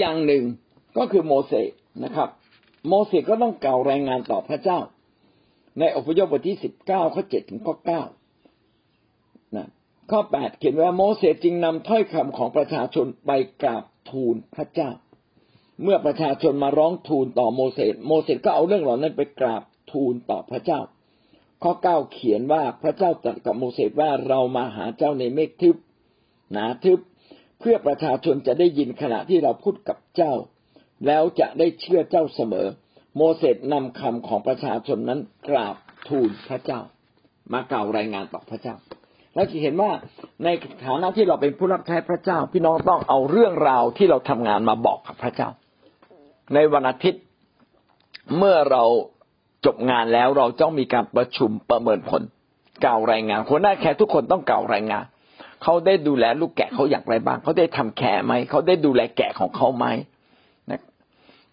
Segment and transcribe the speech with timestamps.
[0.00, 0.44] อย่างหนึ่ง
[0.96, 1.70] ก็คือโมเสส
[2.04, 2.28] นะครับ
[2.88, 4.78] โมเสสก็ต้องกล่าวรายงานต่อพระเจ้า
[5.78, 8.02] ในอพยพบทที่สิบเก้าข้อเจ็ดถึงข้อเก้า
[9.56, 9.68] นะ
[10.10, 13.30] ข้อแปดเขียนว่าโมเสสจึงนำถ้อยคำของประชาชนไป
[13.62, 14.90] กราบทูลพระเจ้า
[15.82, 20.80] เมื่อประชาชนมาร้องทูลต่อโมเสสโมเสสก็เอาเรื่องเหล่านั้นไปกราบทูลต่อพระเจ้า
[21.62, 25.76] ข้อเก้าเขียนว่าพระเจ้าตรัสกับโมเสสว่าเรามาหาเจ้าในเมฆทึบ
[26.52, 27.00] หนาทึบ
[27.64, 30.32] พื่อประชาชนจะได้ยินขณะที่เราพูดกับเจ้า
[31.06, 32.66] แล้วจะได้เชื่อเจ้าเสมอ
[33.16, 35.76] โมเสสนำคำของประชาชนนั้นกราบ
[36.08, 36.80] ทูลพระเจ้า
[37.52, 38.74] มากล่าวรายงานต่อพระเจ้า
[39.34, 39.92] แล้วจะเห็นว่า
[40.44, 40.48] ใน
[40.84, 45.48] ฐานะที่เราเป็นผู้รับใช้พระเจ้า พี่น้องต้องเอาเรื่องราวที่เราทำงานมาบอกกับพระเจ้า
[46.54, 47.22] ในวันอาทิตย์
[48.38, 48.82] เมื่อเรา
[49.64, 52.22] จบงานแล้วเราต้องมีการประชุมประเมินผล
[52.84, 55.04] กล่าวรายงานคนหน้าแคร์ทุกคนต้องกล่าวรายงาน
[55.64, 59.86] เขาได้ดูแลลูกแกะเขาอย่างไรบ้าง เขาได้ทำแคร์ไหมเขาได้ดูแลแกะของเขาไหม
[60.70, 60.80] นะ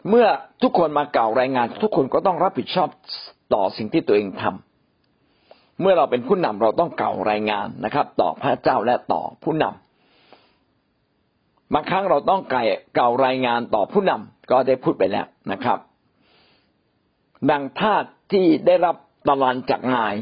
[0.10, 0.26] เมื่อ
[0.64, 2.90] ทุกคนมาเก่ารายงาน ทุกคนก็ต้องรับผิดชอบ
[3.54, 12.42] ต่อสิ่งที่ตัวเองทำเมื่อเราเป็นผู้นำเราต้องเก่ารายงานนะครับ ต่อพระเจ้าและต่อผู้นำบางครั้งเราต้อง
[12.98, 15.78] กล่ารายงานต่อผู้นำก็ได้พูดไปแล้วนะครับ
[17.52, 18.96] ดังทาสที่ได้รับ
[19.28, 20.16] ตารางจากนาย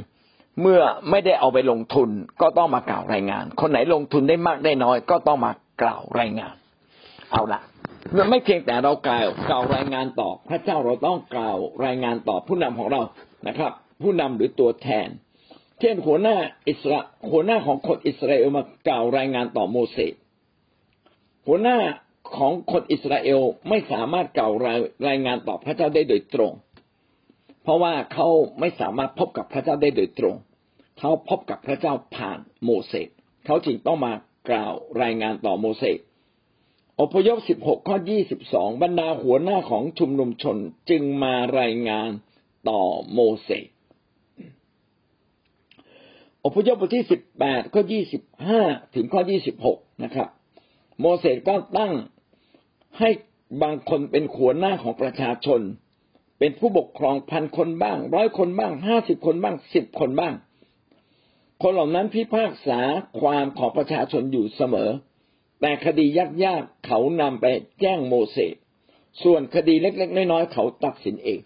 [0.61, 2.09] เมื่อไม่ได้เอาไปลงทุน
[2.41, 6.55] ก็ต้องมากล่าวรายงาน คนไหนลงทุนได้มากได้น้อย ก็ต้องมากล่าวรายงาน
[7.31, 7.61] เอาละ
[8.29, 13.01] ไม่เพียงแต่เรากล่าวกล่าวรายงานต่อ พระเจ้าเราต้องกล่าวรายงานต่อผู้นำของเรา
[13.47, 15.07] นะครับ ผู้นำหรือตัวแทน
[15.79, 16.99] เช่นหัวหน้าอิสระ
[17.31, 20.13] หัวหน้าของคนอิสราเอลมากล่าวรายงานต่อโมเสส
[21.47, 21.77] หัวหน้า
[22.37, 24.53] ของคนอิสราเอลไม่สามารถกล่าว
[25.07, 26.51] รายงานต่อพระเจ้าได้โดยตรง
[27.69, 28.27] ราะว่าเขา
[28.59, 30.35] ไม่สามารถพบกับพระเจ้าได้โดยตรง
[30.99, 33.09] เขาพบกับพระเจ้าผ่านโมเสส
[33.45, 34.13] เขาจึงต้องมา
[34.49, 35.99] กล่าวรายงานต่อโมเสส
[36.99, 37.97] อพยพ 16 ข้อ
[38.39, 40.57] 22 บรรดาหัวหน้าของชุมนุมชน
[40.89, 42.09] จึงมารายงาน
[42.69, 42.81] ต่อ
[43.13, 43.67] โมเสส
[46.43, 47.05] อพยพบทที่
[47.39, 47.83] 18 ข้อ
[48.37, 49.21] 25 ถึงข้อ
[49.61, 50.29] 26 นะครับ
[50.99, 51.93] โมเสสก็ตั้ง
[52.99, 53.09] ให้
[53.61, 55.61] บางคนเป็นหัวหน้าของประชาชน
[56.39, 60.33] เป็นผู้ปกครองพันคนบ้างร้อยคนบ้างห้าสิบคนบ้างสิบคนบ้าง
[61.63, 62.79] คนเหล่านั้นพิพากษา
[63.19, 64.89] ความของประชาชนอยู่เสมอ
[65.61, 66.05] แต่คดี
[66.45, 67.45] ยากๆเขานำไป
[67.81, 68.55] แจ้งโมเสส
[69.23, 71.39] ส่วนคดีเล็ก ๆ น้อยๆเขาตัดสินเอง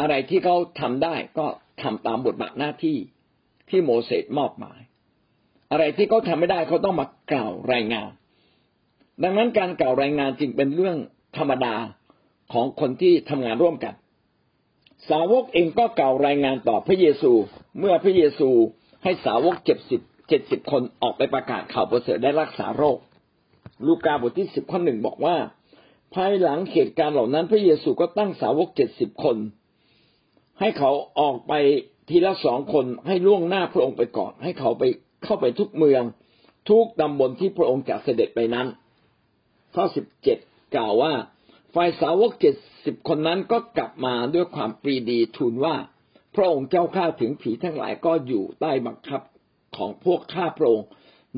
[0.00, 1.46] อะไรที่เขาทำได้ก็
[1.82, 2.96] ทำตามบทบาทหน้าที่
[3.68, 4.80] ที่โมเสสมอบหมาย
[5.70, 8.10] อะไรที่เขาทาไม่ได้เขาต้องมากล่าวรายงาน
[9.22, 10.96] ดังนั้นการกล่าวรายงานจึงเป็นเรื่อง
[11.36, 11.74] ธรรมดา
[12.52, 13.94] ของคนที่ทำงานร่วมกัน
[15.08, 17.32] สาวกเองก็กล่าวรายงานต่อพระเยซู
[17.78, 18.48] เมื่อพระเยซู
[19.02, 22.98] ให้สาวกเจ็ดสิบเจ็ดสิบคนออกไปประกาศข่าวประเสริฐได้รักษาโรค
[23.86, 25.36] ลูกาบทที่สิบข้อหนึ่งบอกว่า
[26.14, 29.36] ภายหลังเหตุการณ์เหล่านั้น พระเยซูก็ตั้งสาวกเจ็ดสิบคน
[30.60, 30.90] ให้เขา
[31.20, 31.52] ออกไป
[32.08, 34.82] ทีละสองคนให้ล่วงหน้าพระองค์ไปก่อน ให้เขาไป
[35.24, 36.02] เข้าไปทุกเมือง
[36.68, 38.66] ทุกตำบลที่พระองค์จะเสด็จไปนั้น
[39.74, 40.38] ข้อสิบเจ็ด
[40.76, 41.12] กล่าวว่า
[41.74, 42.54] ฝ่ายสาวกเจ็ด
[42.84, 45.74] สิบคนนั้นก็กลับมาด้วยความปรีดีทูลว่า
[46.34, 49.20] พระองค์เจ้าข้าถึงผีทั้งหลายก็อยู่ใต้บังคับ
[49.76, 50.88] ของพวกข้าพระองค์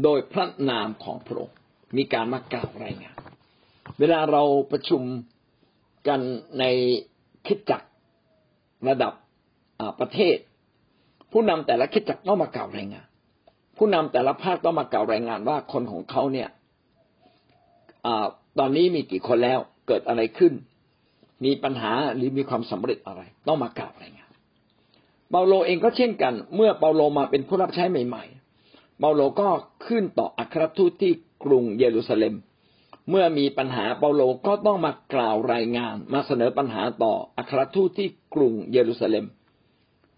[0.02, 1.54] โดยพระนามของพระองค์
[1.96, 3.16] มีการมากล่าวรายงาน
[3.98, 5.02] เวลาเราประชุม
[6.08, 6.20] กัน
[6.58, 6.64] ใน
[7.46, 7.82] คิดจัก
[8.88, 9.12] ระดับ
[10.00, 10.36] ประเทศ
[11.32, 13.06] ผู้นำแต่ละคิดจักต้องมากล่าวรายงาน
[13.78, 16.48] ผู้นำแต่ละภาคต้องมากล่าวรายงานว่าคนของเขาเนี่ย
[18.06, 18.08] อ
[18.58, 20.52] ตอนนี้มีกี่คนแล้ว เกิดอะไรขึ้น
[21.44, 24.30] มีปัญหาหรือมีความสำเร็จอะไร ต้องมากล่าวรายงาน
[25.30, 28.24] เปาโลเองก็เช่นกัน เมื่อเปาโลมาเป็นผู้รับใช้ใหม่
[28.62, 29.48] ๆ เปาโลก็
[29.86, 31.12] ขึ้นต่ออัครทูตที่
[31.44, 32.34] กรุงเยรูซาเล็ม
[33.10, 39.24] เมื่อมีปัญหาเปาโลก็ต้องมากล่าวรายงาน มาเสนอปัญหาต่ออัครทูตที่กรุงเยรูซาเล็ม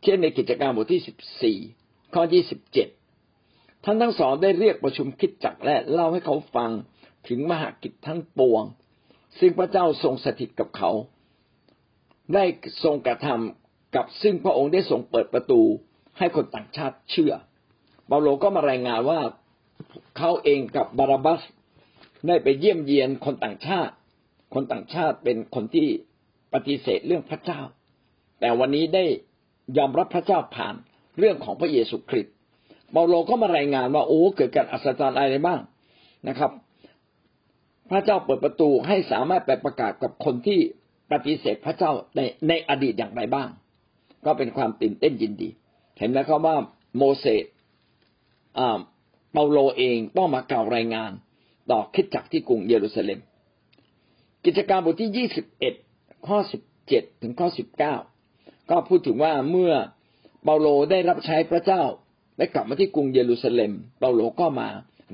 [0.02, 1.58] เช่นในกิจการบทที่สิบสี่
[2.14, 2.88] ข้อยี่สิบเจ็ด
[3.84, 6.70] ท่านทั้งสองได้เรียกประชุมคิดจักและเล่าให้เขาฟัง
[7.28, 8.64] ถึงมหากิจทั้งปวง
[9.38, 10.90] ซึ่งพระเจ้าทรงสถิตกับเขา
[12.34, 12.44] ได้
[12.84, 15.60] ทรงกระทำกับซึ่งพระองค์ได้ทรงเปิดประตู
[16.18, 17.32] ให้คนต่างชาติเชื่อ
[18.06, 19.20] เปาโลก็มารายงานว่า
[20.16, 21.42] เขาเองกับบาราบัส
[22.26, 23.94] ได้ไปเยี่ยมเยียนคนต่างชาติ
[24.54, 25.86] คนต่างชาติเป็นคนที่
[26.54, 27.60] ปฏิเสธเรื่องพระเจ้า
[28.40, 29.04] แต่วันนี้ได้
[29.78, 30.74] ยอมรับพระเจ้าผ่าน
[31.18, 32.34] เรื่องของพระเยซูคริสต์
[32.92, 35.60] เปาโลก็มารายงานว่าโอ้เกิดการอัศจรรย์อะไรบ้าง
[36.28, 36.50] นะครับ
[37.90, 40.60] พระเจ้าเปิดประตูให้สามารถไปประกาศกับคนที่
[41.12, 43.48] ปฏิเสธพระเจ้าในในอดีตอย่างไรบ้าง
[44.24, 45.48] ก็เป็นความตื่นเต้นยินดี
[45.98, 46.56] เห็นไหมครับว่า
[46.96, 47.44] โมเสส
[49.32, 51.10] เปาโลเองต้องมากล่าวรายงาน
[51.70, 53.18] ต่อคิดจักที่กรุงเยรูซาเล็ม
[54.44, 55.74] กิจการบทที่ยี่สิบเอ็ด
[56.26, 57.94] ข้อสิบเจ็ดถึงข้อสิบเก้า
[58.70, 59.72] ก็พูดถึงว่าเมื่อ
[60.44, 61.82] เปาโลได้รับใช้พระเจ้า
[62.38, 64.68] ได้กลับมาที่กรุงเยรูซาเล็ม เปาโลก็มา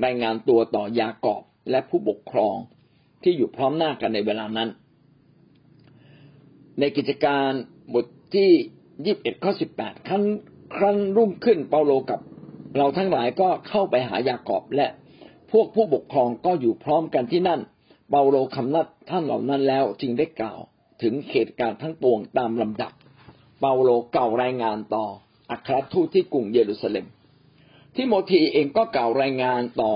[0.05, 2.57] รายงานตัวต่อยากอบ และผู้ปกครอง
[3.23, 4.69] ที่อยู่พร้อมหน้ากันในเวลานั้น
[6.79, 7.51] ในกิจการ
[7.95, 8.51] บทที่
[9.05, 10.25] ยี่สิบเอ็ดข้อสิบแปดครั้น
[10.75, 12.21] ครั้นรุ่งขึ้นเปาโลกับ
[12.77, 14.87] เราทั้งหลายก็เข้าไปหายากอบและ
[15.53, 17.61] พวกผู้ปกครองก็อยู่พร้อมกันที่นั่น
[18.11, 20.61] เปาโลคำนัดท่านเหล่านั้นแล้วจึงได้กล่าว
[21.03, 22.93] ถึงเหตุการณ์ทั้งปวงตามลำดับ
[23.61, 25.07] เปาโลเก่ารายงานต่อ
[25.51, 27.07] อัครทูตที่กรุงเยรูซาเล็ม
[27.95, 29.93] ทิโมธีเองก็กล่าวรายงานต่อ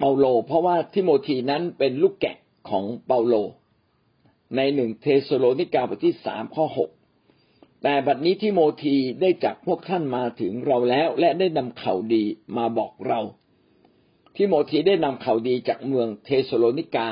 [0.00, 2.36] เปาโล เพราะว่าทิโมธีนั้นเป็นลูกแกะ
[2.68, 3.34] ของเปาโล
[4.56, 6.90] ในหนึ่งเทสโลนิกาบทที่สามข้อหก
[7.82, 12.24] แต่บัดนี้ทิโมธีได้จากพวกท่านมาถึงเราแล้ว และได้นำข่าวดี
[12.56, 13.20] มาบอกเรา
[14.36, 17.08] ทิโมธีได้นำข่าวดีจากเมืองเทสโลนิกา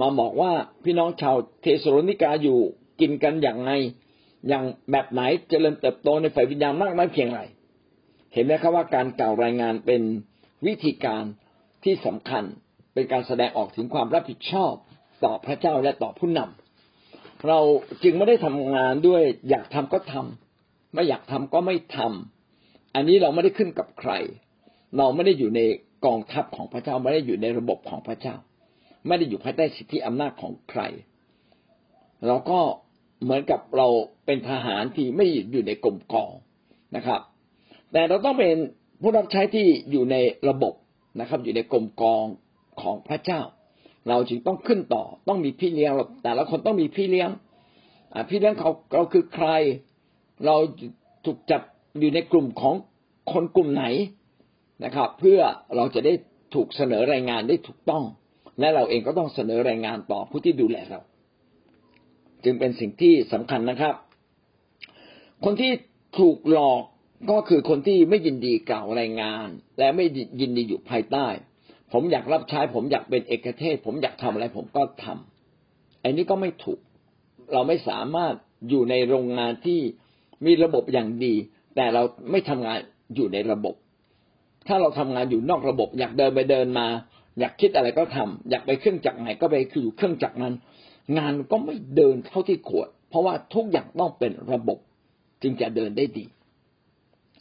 [0.00, 0.52] มาบอกว่า
[0.84, 2.58] พี่น้องชาวเทสโลนิกาอยู่
[3.00, 3.70] กินกันอย่างไง
[4.48, 7.40] อย่างแบบไหนเจริญเติบโตในฝ่ายวิญญาณมากน้อยเพียงไร
[8.32, 10.02] เห็นไหมครับว่าการกล่าวรายงานเป็น
[10.66, 11.24] วิธีการ
[11.84, 12.44] ที่สำคัญ
[12.94, 14.72] เป็นการแสดงออกถึงความรับผิดชอบ
[15.24, 17.58] ต่อพระเจ้าและต่อผู้นำเรา
[18.02, 24.12] จึงไม่ได้ทำงานด้วยอยากทำก็ทำไม่อยากทำก็ไม่ทำอันนี้เราไม่ได้ขึ้นกับใคร
[24.96, 25.60] เราไม่ได้อยู่ใน
[26.06, 28.34] กองทัพของพระเจ้าไม่ได้อยู่ในระบบของพระเจ้า
[29.06, 30.82] ไม่ได้อยู่ภายใต้สิทธิอำนาจของใคร
[32.26, 32.60] เราก็
[33.22, 33.88] เหมือนกับเรา
[34.26, 36.32] เป็นทหารที่ไม่อยู่ในกรมกอง
[36.96, 37.20] นะครับ
[37.92, 38.54] แต่เราต้องเป็น
[39.02, 40.16] ผู้รับใช้ที่อยู่ใน
[40.48, 40.74] ระบบ
[41.18, 42.24] นะครับ อยู่ในกรมกอง
[42.80, 43.40] ของพระเจ้า
[44.08, 47.30] เราจึงต้องขึ้นต่อต้องมีพี่เลี้ยงเราแต่ละคนต้องมีพี่เลี้ยง
[48.28, 49.48] พี่เลี้ยงเขาเราคือใคร
[50.46, 50.56] เรา
[51.24, 51.62] ถูกจัด
[52.00, 52.74] อยู่ในกลุ่มของ
[53.32, 53.84] คนกลุ่มไหน
[54.84, 55.40] นะครับ เพื่อ
[55.76, 56.12] เราจะได้
[56.54, 58.04] ถูกเสนอรายงานได้ถูกต้อง
[58.60, 61.00] และเราเองก็ต้องเสนอรายงานต่อผู้ที่ดูแลเรา
[62.44, 63.94] จึงเป็นสิ่งที่สำคัญนะครับ
[65.44, 65.72] คนที่
[66.18, 66.82] ถูกหลอก
[67.28, 70.04] ก็คือคนที่ไม่ยินดีกล่าวรายงาน และไม่
[70.40, 71.26] ยินดีอยู่ภายใต้
[71.92, 76.78] ผมอยากรับใช้ ผมอยากเป็นเอกเทศ ผมอยากทำอะไร ผมก็ทำอันนี้ก็ไม่ถูก
[77.52, 78.34] เราไม่สามารถ
[78.68, 79.80] อยู่ในโรงงานที่
[80.46, 81.34] มีระบบอย่างดี
[81.76, 82.78] แต่เราไม่ทำงาน
[83.14, 83.74] อยู่ในระบบ
[84.66, 86.86] ถ้าเราทำงานอยู่นอกระบบ อยากเดินไปเดินมา
[87.38, 90.54] อยากคิดอะไรก็ทำอยากไปเครื่องจักรไหนก็ไปคืออยู่เครื่องจักรนั้น
[91.18, 94.78] งานก็ไม่เดินเท่าที่ควรเพราะว่าทุกอย่างต้องเป็นระบบ
[95.42, 96.24] จึงจะเดินได้ดี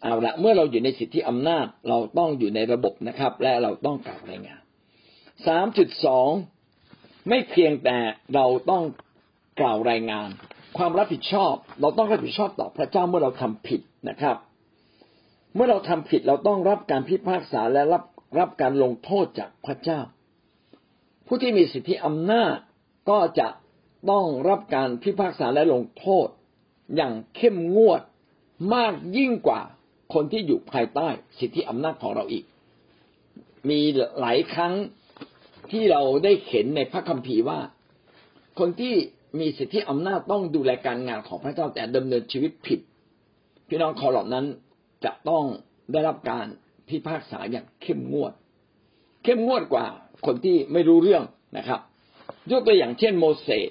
[0.04, 4.62] เอาละเมื่อเราอยู่ในสิทธิอำนาจเราต้องอยู่ในระบบนะครับ และเราต้องกล่าวรายงาน
[5.48, 6.30] สามจุดสอง
[7.30, 7.98] ไม่เพียงแต่
[8.36, 8.84] เราต้อง
[9.60, 10.30] กล่าวรายงาน
[10.78, 14.38] ความรับผิดชอบ เราต้องรับผิดชอบต่อพระเจ้าเมื่อเราทำผิดนะครับ
[15.56, 18.04] เมื่อเราทำผิดเราต้องรับการพิพากษาและรับ
[18.40, 20.00] รับการลงโทษจากพระเจ้า
[21.28, 22.56] ผู้ที่มีสิทธิอำนาจ
[23.10, 23.48] ก็จะ
[24.10, 26.28] ต้องรับการพิพากษาและลงโทษ
[26.96, 28.02] อย่างเข้มงวด
[28.74, 29.62] มากยิ่งกว่า
[30.14, 31.08] คนที่อยู่ภายใต้
[31.40, 32.46] สิทธิอำนาจของเราอีก
[33.70, 33.80] มี
[34.20, 34.74] หลายครั้ง
[35.72, 37.60] ที่เราได้เห็นในพระคัมภีร์ว่า
[38.60, 38.96] คนที่
[39.40, 42.80] มีสิทธิอำนาจต้องดูแลการงานของพระเจ้าแต่ดำเนินชีวิตผิด
[43.68, 44.46] พี่น้องเขาเหล่านั้น
[45.06, 45.44] จะต้อง
[45.92, 46.46] ได้รับการ
[46.90, 48.34] พิพากษาอย่างเข้มงวด
[49.24, 49.88] เข้มงวดกว่า
[50.26, 51.24] คนที่ไม่รู้เรื่อง
[51.58, 51.80] นะครับ
[52.52, 53.70] ยกตัวอย่างเช่นโมเสส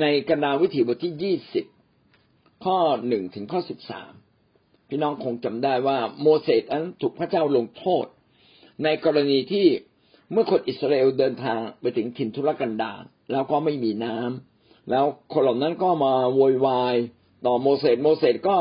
[0.00, 1.64] ในกนาวิถีบทที่ยี่สิบ
[2.64, 4.12] ข้อหนึ่งถึงข้อสิบสาม
[4.88, 8.06] พี่น้องคงจำได้ว่าโมเสสนั้นถูกพระเจ้าลงโทษ
[8.84, 9.66] ในกรณีที่
[10.32, 13.02] เมื่อคนอิสราเอลเดินทางไปถึงถิ่นทุรกันดาร
[13.32, 16.96] แล้วก็ไม่มีน้ำแล้วคนเหล่านั้นก็มาโวยวาย
[17.46, 18.58] ต่อโมเสสโมเสสก็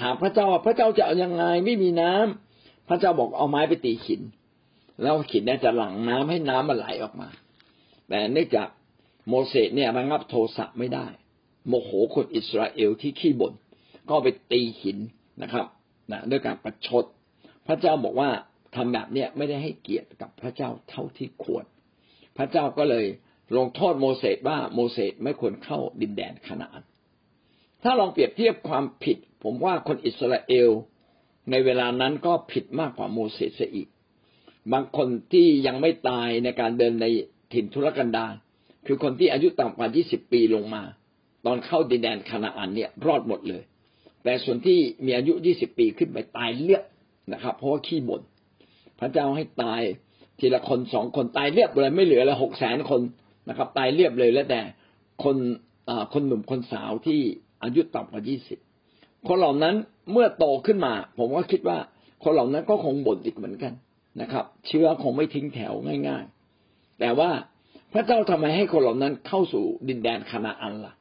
[0.00, 4.22] ถามพระเจ้าว่าพระเจ้าจะเอายังไงไม่มีน้ำพระเจ้าบอกเอาไม้ไปตีหิน
[5.02, 7.28] แล้วหินนี่ยจะหลั่งน้ำให้น้ำมันไหลออกมา
[8.08, 8.68] แต่เนื่องจาก
[9.28, 11.06] โมเสสเนี่ยระงับโทสะไม่ได้
[11.68, 13.52] โมโหคนอิสราเอลที่ขี้บ่น
[14.10, 14.98] ก็ไปตีหิน
[15.42, 15.66] นะครับ
[16.12, 17.04] นะด้วยการประชด
[17.66, 18.30] พระเจ้าบอกว่า
[18.74, 21.64] ทำแบบเนี้ยไม่ได้ให้เกียรติกับพระเจ้าเท่าที่ควร
[22.36, 23.06] พระเจ้าก็เลย
[23.56, 26.80] ลงโทษโมเสสว่าโมเสสไม่ควรเข้าดินแดนขนาน
[27.82, 30.70] ถ้าลองเปรียบเทียบความผิด ผมว่าคนอิสราเอล
[31.50, 33.88] ในเวลานั้นก็ผิดมากกว่าโมเสสอีก
[34.72, 37.06] บางคนที่ยังไม่ตายในการเดินใน
[37.52, 38.34] ถิ่นทุรกันดาร
[38.86, 40.82] คือคนที่อายุต่ำกว่า 20 ปีลงมา
[41.46, 43.62] ตอนเข้าดินแดนคานาอันเนี่ยรอดหมดเลย
[44.24, 46.84] แต่ส่วนที่มีอายุ20ปีขึ้นไปตายเลือด
[47.32, 48.22] นะครับ เพราะว่าขี้บ่น
[49.00, 49.82] พระเจ้าให้ตาย
[50.38, 53.00] ทีละคนสองคนตายเรียบเลยไม่เหลือเลยหกแสนคน
[53.48, 54.60] นะครับ ตายเรียบเลยแล้วแต่
[55.24, 55.36] คน
[56.12, 57.20] คนหนุ่มคนสาวที่
[57.62, 58.22] อายุต่ำกว่า
[58.74, 59.74] 20คนเหล่านั้น
[60.12, 61.78] เมื่อโตขึ้นมา ผมก็คิดว่า
[62.24, 63.72] คนเหล่านั้นก็คงบ่นอีกเหมือนกัน
[64.20, 65.72] นะครับ เชื้อคงไม่ทิ้งแถว
[66.08, 66.24] ง่าย
[66.60, 67.30] ๆ แต่ว่า
[67.92, 70.94] พระเจ้าทำไมให้คนเหล่านั้นเข้าสู่ดินแดนคานาอันล่ะ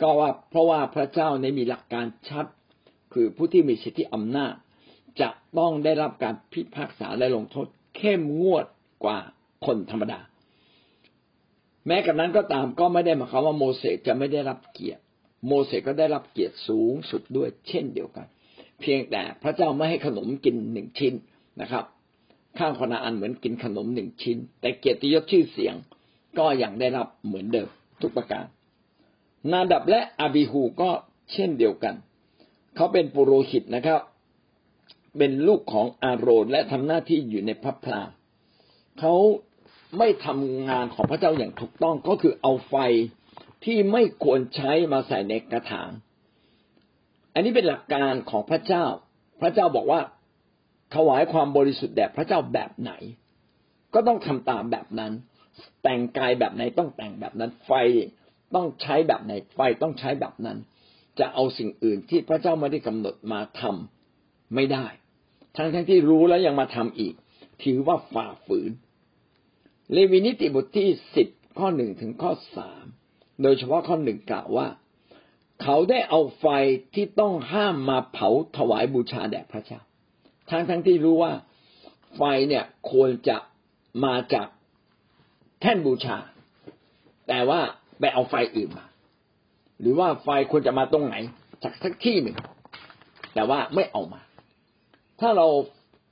[0.00, 2.46] ก็ว่าเพราะว่าพระเจ้าในมีหลักการชัด
[3.12, 4.54] คือผู้ที่มีสิทธิอำนาจ
[5.20, 8.66] จะต้องได้รับการพิพากษาและลงโทษเข้มงวด
[9.04, 9.18] กว่า
[9.66, 10.20] คนธรรมดา
[11.86, 15.02] แม้กระนั้นก็ตามก็ไม่ได้หมายความว่าโมเสสจะไม่ได้รับเกียรติ
[15.46, 18.26] โมเสสก็ได้รับเกียรติสูงสุดด้วยเช่นเดียวกัน
[18.80, 21.14] เพียงแต่พระเจ้าไม่ให้ขนมกินหนึ่งชิ้น
[21.60, 21.84] นะครับ
[22.58, 25.74] ข้างคนาอันเหมือนกินขนมหนึ่งชิ้น แต่เกียรติยศชื่อเสียง
[26.38, 27.68] ก็ยังได้รับเหมือนเดิม
[28.00, 28.44] ทุกประการ
[29.52, 30.90] นาดับและอาบิฮูก็
[31.32, 31.94] เช่นเดียวกัน
[32.76, 34.00] เขาเป็นปุโรหิตนะครับ
[35.18, 38.02] เป็นลูกของอาโรนและทำหน้าที่อยู่ในพระพลา
[38.98, 39.14] เขา
[39.98, 42.74] ไม่ทำงานของพระเจ้าอย่างถูกต้องก็คือเอาไฟ
[43.64, 45.90] ที่ไม่ควรใช้มาใส่ในกระถาง
[47.34, 48.84] อันนี้เป็นหลักการของพระเจ้า
[49.40, 50.00] พระเจ้าบอกว่า
[50.94, 52.92] ถวายความบริสุทธิ์แด่พระเจ้าแบบไหน
[53.94, 55.12] ก็ต้องทำตามแบบนั้น
[55.82, 57.72] แต่งกายแบบไหนต้องแต่งแบบนั้น ไฟ
[58.54, 60.58] ต้องใช้แบบไหนไฟต้องใช้แบบนั้น
[61.18, 64.86] จะเอาสิ่งอื่นที่พระเจ้าไม่ได้กำหนดมาทำไม่ได้
[65.56, 67.14] ทั้งทั้งที่รู้แล้วยังมาทำอีก
[67.62, 68.70] ถือว่าฝ่าฝืน
[69.92, 72.84] เลวีนิติบทที่สิบข้อหนึ่งถึงข้อสาม
[73.42, 74.68] โดยเฉพาะข้อหนึ่งกล่าวว่า
[75.62, 76.46] เขาได้เอาไฟ
[76.94, 79.80] ที่ต้องห้ามมาเผาถวายบูชาแด่พระเจ้า
[80.50, 81.32] ทั้งทั้งที่รู้ว่า
[82.16, 83.36] ไฟเนี่ยควรจะ
[84.04, 84.48] มาจาก
[85.60, 86.18] แท่นบูชา
[87.28, 87.60] แต่ว่า
[88.00, 88.86] ไปเอาไฟอื่นมา
[89.80, 91.16] หรือว่าไฟควรจะมาตรงไหน
[91.62, 92.36] จากสักที่หนึ่ง
[93.34, 94.20] แต่ว่าไม่เอามา
[95.20, 95.46] ถ้าเรา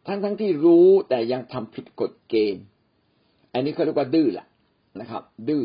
[0.07, 2.65] ทั้งทั้งที่รู้แต่ยังทำผิดกฎเกณฑ์
[3.53, 4.47] อันนี้เขาเรียกว่าดื้อแหละ
[5.01, 5.65] นะครับ ดื้อ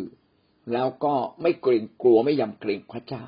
[0.74, 3.24] แล้วก็ไม่เกรงกลัวไม่ยำเกรงพระเจ้า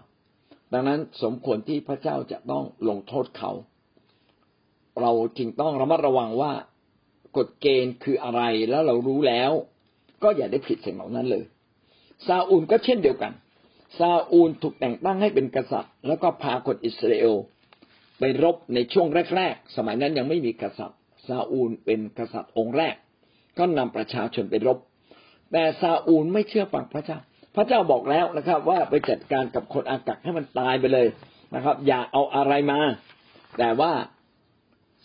[0.73, 3.51] ดังนั้นสมควรที่พระเจ้าจะต้องลงโทษเขา
[5.01, 6.51] เราจึงต้องระมัดระวังว่า
[7.37, 9.51] กฎเกณฑ์คืออะไรแล้วเรารู้แล้ว
[10.23, 11.45] ก็อย่าได้ผิดสิ่งเหล่านั้นเลย
[12.27, 13.33] ซาอูลก็เช่นเดียวกัน
[13.97, 17.35] ซาอูลถูกแต่งตั้งให้เป็นกษัตริย์ แล้วก็พาคนอิสราเอล
[18.19, 22.95] ไปรบในช่วงแรกๆ สมัยนั้นยังไม่มีกษัตริย์ ซาอูลเป็นกษัตริย์องค์แรก
[23.57, 24.77] ก็นำประชาชนไปรบ
[25.51, 27.19] แต่ซาอูลไม่เชื่อฟังพระเจ้า
[27.55, 31.07] พระเจ้าบอกแล้วนะครับ ว่าไปจัดการกับคนอากักให้มันตายไปเลย
[31.55, 32.79] นะครับ อย่าเอาอะไรมา
[33.57, 33.91] แต่ว่า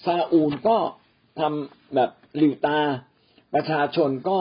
[0.05, 0.79] ซาอูลก็
[1.41, 2.79] ทำแบบหลิวตา
[3.55, 4.41] ประชาชนก็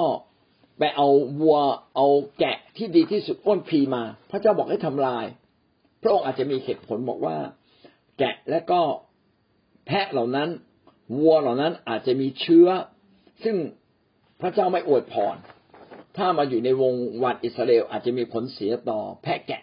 [0.79, 1.07] ไปเอา
[1.39, 1.57] วัว
[1.95, 2.07] เอา
[2.39, 5.25] แกะที่ดีที่สุดอ้นพีมา พระเจ้าบอกให้ทำลาย
[6.01, 7.37] พระองค์อาจจะมีเหตุผลบอกว่า
[8.19, 8.81] แกะและก็
[9.85, 10.49] แพะเหล่านั้น
[11.17, 12.67] วัวเหล่านั้นอาจจะมีเชื้อ
[13.43, 13.55] ซึ่ง
[14.41, 15.35] พระเจ้าไม่อวยพร
[16.17, 19.61] ถ้ามาอยู่ในวงวันอิสราเอลอาจจะมีผลเสียต่อแพะแกะ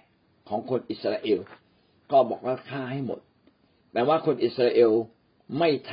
[0.49, 1.39] ของคนอิสราเอล
[2.13, 3.21] ก็บอกว่าฆ่าให้หมด
[3.93, 4.93] แต่ว่าคนอิสราเอล
[5.59, 5.93] ไม่ท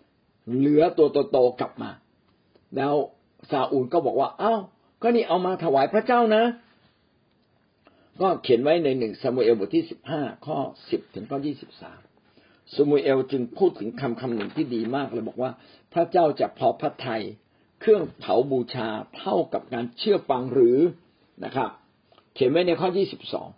[0.00, 1.90] ำเหลือตัวโตๆกลับมา
[2.76, 2.94] แล้ว
[3.50, 4.60] ซาอูลก็บอกว่า อ้าว
[5.02, 6.44] ก็นี่เอามาถวายพระเจ้านะ
[8.20, 10.58] ก็เขียนไว้ในหนึ่งซามูเอลบทที่สิบห้าข้อ
[10.90, 12.00] สิบถึงข้อยี่สิบสาม
[12.74, 15.50] ซามูเอลจึงพูดถึงคำคำหนึ่งที่ดีมากเลยบอกว่า
[15.92, 17.22] พระเจ้าจะพอพระทัย
[17.80, 20.78] เครื่องเผาบูชาเท่ากับการเชื่อฟังหรือ
[21.44, 21.70] นะครับ
[22.34, 23.48] เขียนไว้ในข้อที่สิบสอง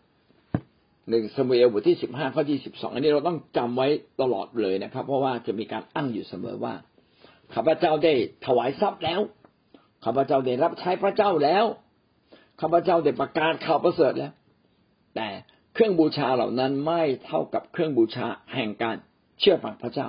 [1.10, 3.88] หนึ่งสมุเอลบทที่สิบห้าข้อที่สิบสองอันนี้เราต้องจำไว้
[4.20, 6.74] ตลอดเลยนะครับ เพราะว่าจะมีการอ้างอยู่เสมอว่า
[7.54, 8.12] ข้าพเจ้าได้
[8.46, 9.20] ถวายทรัพย์แล้ว
[10.04, 11.64] ข้าพเจ้าได้รับใช้พระเจ้าแล้ว
[12.60, 14.32] ข้าพเจ้าได้ประกาศข่าวประเสริฐแล้ว
[15.14, 15.28] แต่
[15.74, 18.96] เครื่องบูชาเหล่านั้นไม่เท่ากับเครื่องบูชาแห่งการ
[19.40, 20.08] เชื่อฟังพระเจ้า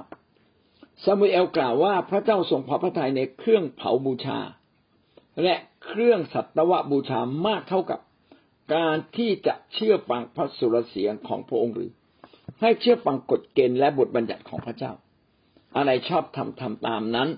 [1.04, 4.40] ซามูเอลกล่าวว่าพระเจ้าทรงพอพระทัยในเครื่องเผาบูชา
[5.44, 5.56] และ
[5.86, 8.00] เครื่องสัตวบูชามากเท่ากับ
[8.76, 11.92] การที่จะเชื่อฟังพระสุรเสียงของพระองค์หรือ
[12.62, 14.92] ให้เชื่อฟังกฎเกณฑ์และบทบัญญัติของพระเจ้า
[15.76, 17.30] อะไรชอบทำทำตามนั้น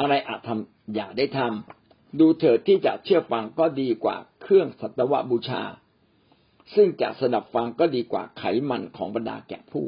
[0.00, 5.62] อะไรอาจทำอย่าได้ทำดูเถิดที่จะเชื่อฟังก็ดีกว่าเครื่องสัตวบูชา
[6.74, 9.86] ซึ่งจะสนับฟังก็ดีกว่าไขมันของบรรดาแกะผู้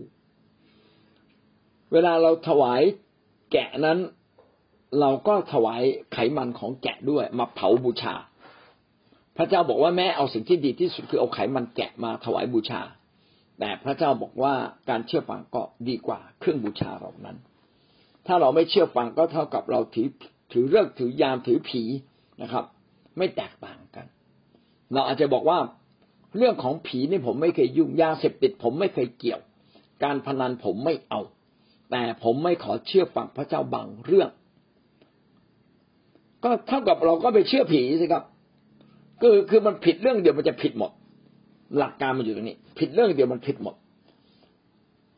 [1.92, 2.82] เวลาเราถวาย
[3.52, 3.98] แกะนั้น
[5.00, 8.14] เราก็ถวายไขมันของแกะด้วยมาเผาบูชา
[9.36, 12.80] พระเจ้าบอกว่าแม้เอาสิ่งที่ดีที่สุดคือเอาไขมันแกะมาถวายบูชา
[13.58, 14.54] แต่พระเจ้าบอกว่า
[14.88, 17.36] การเชื่อฟังก็ดีกว่าเครื่องบูชาเหล่านั้น
[18.28, 20.08] ถ้าเราไม่เชื่อฟังก็เท่ากับเราถือ
[20.52, 21.82] ถือเรื่องถือยามถือผี
[22.42, 22.64] นะครับ
[23.18, 24.06] ไม่แตกต่างกัน
[24.94, 25.58] เราอาจจะบอกว่า
[26.36, 29.40] เรื่องของผีนี่ผมไม่เคยยุ่งยาเสพติด ผมไม่เคยเกี่ยว
[30.04, 31.20] การพนันผมไม่เอา
[31.90, 34.30] แต่ผมไม่ขอเชื่อฟังพระเจ้าบางเรื่อง
[36.44, 38.24] ก็เท่ากับเราก็ไปเชื่อผีสิครับ
[39.20, 40.90] คือคือมันผิดเรื่องเดียวมันจะผิดหมด
[41.78, 43.74] หลักการมันอยู่ตรงนี้ ผิดเรื่องเดียวมันผิดหมด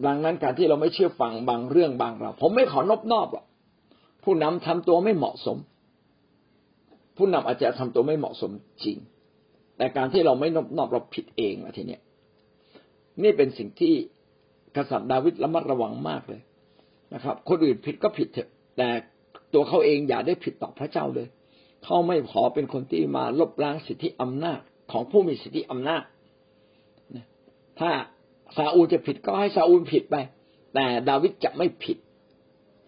[0.06, 3.46] ดังนั้นการที่เราไม่เชื่อฟังบางเรื่องบางเรา ผมไม่ขอนอบนอบหรอก
[4.24, 5.58] ผู้นำทำตัวไม่เหมาะสม
[7.16, 8.50] ผู้นำอาจจะทำตัวไม่เหมาะสม
[8.84, 8.98] จริง
[9.76, 12.02] แต่การที่เราไม่นอบนอบเราผิดเองนะทีเนี้ย
[13.22, 13.94] นี่เป็นสิ่งที่
[14.76, 16.42] กษัตริย์ดาวิดระมัดระวังมากเลย
[17.14, 18.88] นะครับ คนอื่นผิดก็ผิดเถอะ แต่
[19.54, 21.28] ตัวเขาเองอย่าได้ผิดต่อพระเจ้าเลย
[21.84, 24.60] เขาไม่ขอเป็นคนที่มาลบล้างสิทธิอำนาจ
[24.92, 26.02] ของผู้มีสิทธิอำนาจ
[27.80, 27.90] ถ้า
[28.56, 30.16] ซาอูลจะผิดก็ให้ซาอูลผิดไป
[30.74, 31.96] แต่ดาวิดจะไม่ผิด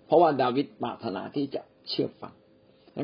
[0.07, 2.35] เพราะว่าดาวิดปรารถนาที่จะเชื่อฟัง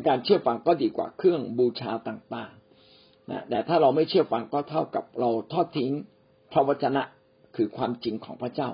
[0.09, 5.91] การเชื่อฟังก็ดีกว่าเครื่องบูชาต่างๆนะแต่ถ้าเราไม่เชื่อฟังก็เท่ากับเราทอดทิ้ง
[6.53, 7.03] พระวจนะ
[7.57, 8.69] คือความจริงของพระเจ้า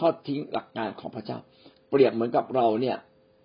[0.00, 1.38] ทอดทิ้งหลักการของพระเจ้า
[1.90, 2.96] เปรียบเหมือนกับเราเนี่ย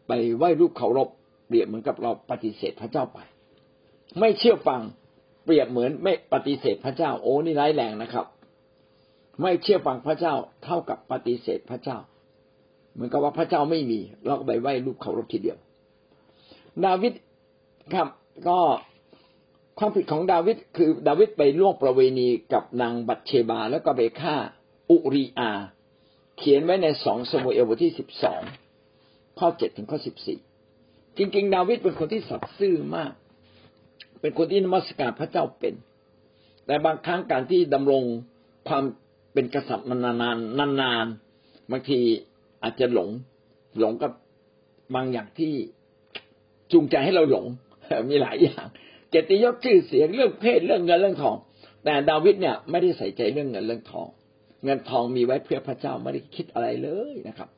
[0.08, 1.10] ไปไหว้รูปเคารพ
[1.48, 3.20] เปรียบเหมือนกับเราปฏิเสธพระเจ้าไป
[4.20, 4.82] ไม่เชื่อฟัง
[5.46, 8.26] เปรียบเหมือนไม่ปฏิเสธพระเจ้าโอ้นี่ร้ายแรงนะครับ
[9.42, 11.98] ไม่เชื่อฟังพระเจ้าเท่ากับปฏิเสธพระเจ้า
[12.94, 15.58] เหมือนกับว่าพระเจ้าไม่มีเราก็ไปไหว้รูปเคารพทีเดียว
[16.86, 17.14] ดาวิด
[17.94, 18.08] ครับ
[18.48, 18.60] ก็
[19.80, 24.36] ความผิดของดาวิดคือดาวิดไปล่วงประเวณีกับนางบัตเชบา แล้วก็ไปฆ่า
[24.90, 25.52] อุริอา
[26.38, 28.42] เขียนไว้ในสองสมุเอลบทที่สิบสอง
[29.40, 30.40] ข้อเจ็ดถึงข้อสิบสี่
[31.18, 33.12] จริงๆ ดาวิดเป็นคนที่สัตย์ซื่อมาก
[34.22, 35.74] เป็นคนที่นมัสการพระเจ้าเป็น
[36.66, 38.04] แต่บางครั้งการที่ดำรง
[38.68, 38.84] ความ
[39.40, 42.00] เป็นกษัตริย์นานๆนานๆบางที
[42.64, 43.10] อาจจะหลง
[43.80, 44.12] หลงกับ
[44.96, 45.54] บางอย่างที่
[46.72, 47.46] จูงใจให้เราหลง
[48.10, 48.66] มีหลายอย่าง
[49.10, 51.38] เกียรติยศชื่อเสียงเรื่องเพศเรื่องเงินเรื่องทอง
[51.86, 54.08] แต่ดาวิดเนี่ยไม่ได้ใส่ใจเรื่องเงินเรื่องทอง
[54.66, 57.50] เงินทองมีไว้เพื่อพระเจ้าไม่ได้คิดอะไรเลยนะครับ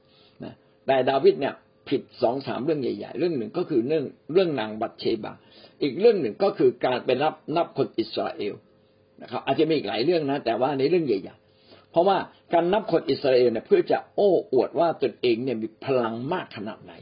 [0.43, 0.53] นะ
[0.87, 1.53] แต่ดาวิดเนี่ย
[1.89, 5.33] ผิดสองสามเรื่องใหญ่ ๆ เรื่องหนึ่งก็คือเรื่องเรื่องนางบัตเชบา
[5.81, 8.53] อีกเรื่องหนึ่งก็คือการไปนับนับคนอิสราเอล
[9.21, 11.40] นะครับ อาจจะมีอีกหลายเรื่องนะ แต่ว่าในเรื่องใหญ่ๆ
[11.91, 12.17] เพราะว่า
[12.53, 16.93] การนับคนอิสราเอลเนี่ยเพื่อจะโอ้อวดว่าตนเองเนี่ยมีพลังมากขนาดไหน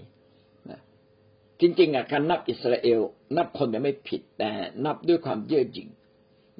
[1.61, 2.99] จริงๆอะการนับอิสราเอล
[3.37, 4.51] นับคนเนี่ยไม่ผิดแต่
[4.85, 5.89] นับด้วยความเย่อหยิ่ง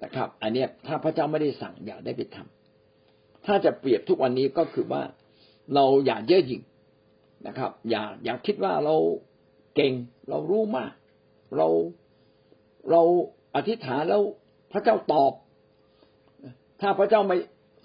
[0.03, 5.03] นะครับ อันนี้ถ้าพระเจ้าไม่ได้สั่งอย่าได้ไปทำถ้าจะเปรียบทุกวันนี้ก็คือว่า
[5.73, 6.62] เราอย่าเย่อหยิ่ง
[7.47, 8.95] นะครับ อย่าอย่าคิดว่าเรา
[9.75, 9.93] เก่ง
[10.30, 10.91] เรารู้มาก
[11.56, 11.67] เรา
[12.89, 13.01] เรา
[13.56, 14.21] อธิษฐานแล้ว
[14.71, 15.34] พระเจ้าตอบ
[16.82, 17.38] ถ้าพระเจ้าไม่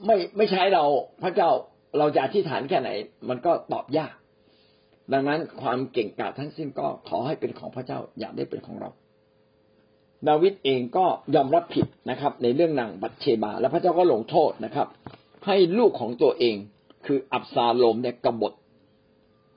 [0.07, 0.85] ไม่ไม่ใช้เรา
[1.23, 1.51] พระเจ้า
[1.99, 2.91] เราจะอธิษฐานแค่ไหน
[3.29, 4.15] มันก็ตอบยาก
[5.13, 8.91] ดังนั้นความเก่งกาจทั้งสิ้นก็ขอให้เป็นของพระเจ้าอย่าได้เป็นของเรา
[10.29, 14.89] ดาวิดเองก็ยอมรับผิดนะครับ ในเรื่องนางบัตเชบา และพระเจ้าก็ลงโทษนะครับ
[15.47, 16.57] ให้ลูกของตัวเอง
[17.07, 18.53] คืออับซาโลมเนี่ยกบฏ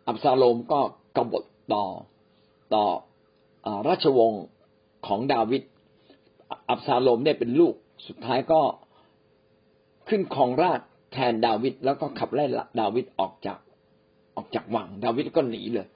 [0.08, 0.80] อับซาโลมก็
[1.17, 1.86] กบฏต่อ
[2.73, 2.86] ต่อ
[3.88, 4.43] ราชวงศ์
[5.08, 5.63] ของดาวิด
[6.69, 7.73] อับซาโลมเนี่ยเป็นลูก
[8.08, 8.62] สุดท้ายก็
[10.10, 10.80] ขึ้นครองราช
[11.13, 12.46] แทนดาวิดแล้วก็ขับไล่
[12.80, 13.60] ดาวิดออกจาก
[14.36, 15.88] ออกจากวัง ดาวิดก็หนีเลย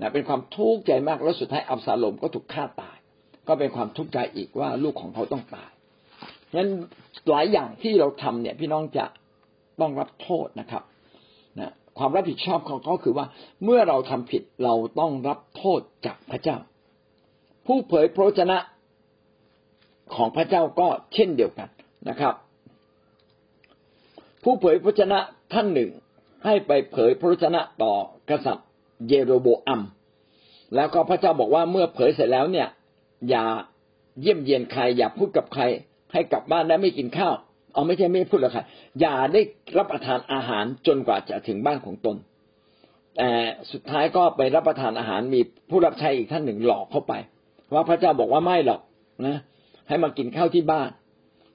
[0.00, 2.96] นะเป็นความทุกข์ใจมากแล้วสุดท้ายอับซาโลมก็ถูกฆ่าตาย
[3.48, 5.70] ก็เป็นความทุกข์ใจอีกว่าลูกของเขาต้องตาย
[6.56, 6.68] งั้น
[7.28, 9.04] หลายอย่างที่เราทำเนี่ย พี่น้องจะ
[9.80, 10.82] ต้องรับโทษนะครับ
[11.60, 13.26] นะความรับผิดชอบของเขาคือว่า
[13.64, 16.56] เมื่อเราทำผิดเราต้องรับโทษจากพระเจ้า
[17.66, 18.58] ผู้เผยพระชนะ
[20.14, 21.68] ของพระเจ้าก็เช่นเดียวกัน
[22.08, 22.34] นะครับ
[24.42, 25.18] ผู้เผยพระชนะ
[25.52, 25.90] ท่านหนึ่ง
[26.44, 27.92] ให้ไปเผยพระวจนะต่อ
[28.30, 28.66] กษัตริย์
[29.08, 29.82] เยโรโบอัม
[30.74, 32.68] แล้วก็พระเจ้าบอกว่าเมื่อเผยเสร็จแล้วเนี่ย
[33.30, 33.44] อย่า
[34.20, 35.62] เยี่ยมเยียนใคร อย่าพูดกับใคร
[36.12, 37.34] ให้กลับบ้านแล้วไม่กินข้าว
[37.72, 38.60] เอาไม่ใช่ไม่พูดกับใคร
[39.00, 39.40] อย่าได้
[39.78, 42.16] รับประทานอาหารจนกว่าจะถึงบ้านของตน
[43.16, 43.30] แต่
[43.72, 47.12] สุดท้ายก็ไปรับประทานอาหารมีผู้รับใช้อีกท่านหนึ่งหลอกเข้าไป
[47.72, 48.80] ว่าพระเจ้าบอกว่าไม่หรอก
[49.26, 49.36] นะ
[49.88, 50.90] ให้มากินข้าวที่บ้าน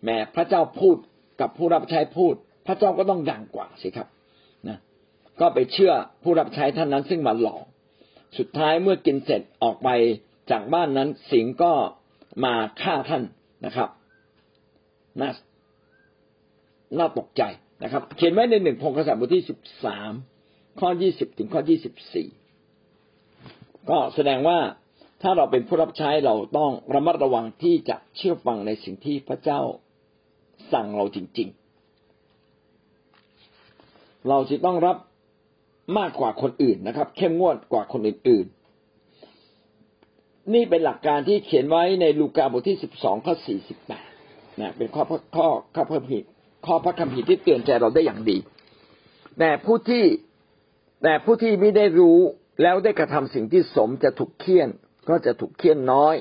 [0.04, 0.98] แหมพระเจ้าพูด
[1.42, 4.08] กับผู้รับใช้พูด พระเจ้าก็ต้องดังกว่าสิครับ
[4.68, 4.78] นะ
[5.40, 7.64] ก็ไปเชื่อผู้รับใช้ท่านนั้นซึ่งมาหลอก
[8.38, 9.90] สุดท้ายเมื่อกินเสร็จออกไป
[10.52, 11.74] จากบ้านนั้นสิงก็
[12.46, 13.24] มาฆ่าท่าน
[13.66, 13.90] นะครับ
[15.22, 15.30] น่า
[16.98, 17.44] น่าตกใจ
[17.84, 20.12] นะครับ เขียนไว้ในหนึ่งพงศษบทที่สิบสาม
[20.80, 22.28] ข้อยี่สิบถึงข้อยี่สิบสี่
[23.90, 24.60] ก็แสดงว่า
[25.22, 29.62] ถ้าเราเป็นผู้รับใช้เราต้องระมัดระวังที่จะเชื่อฟังในสิ่งที่พระเจ้า
[30.74, 31.63] สั่งเราจริง ๆ
[34.30, 34.98] เราจะต้องรับ
[35.98, 38.64] มากกว่าคนอื่นนะครับ เข้มงวดกว่าคนอื่นๆ
[40.54, 44.08] นี่เป็นหลักการที่เขียนไว้ในลูกาบทที่สิบสองข้อสี่สิบแปด
[44.62, 45.04] นะเป็นข้อ
[45.36, 46.26] ข้อข้อพระคัมภีร์
[46.66, 48.38] ข้อพระคัมภีร์ที่เตือนใจเราได้อย่างดี
[49.40, 50.06] แต่ผู้ที่
[51.04, 52.20] แต่ผู้ที่ไม่ได้รู้
[52.62, 54.70] แล้วได้กระทำสิ่งที่สมจะถูกเคี่ยน
[55.10, 56.16] ก็จะถูกเคี่ยนน้อย